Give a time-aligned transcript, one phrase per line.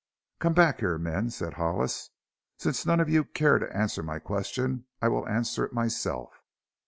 [0.39, 2.09] "Come back here, men," said Hollis.
[2.57, 6.41] "Since none of you care to answer my question I will answer it myself."